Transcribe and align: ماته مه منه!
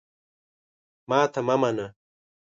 ماته 1.09 1.39
مه 1.47 1.55
منه! 1.61 1.87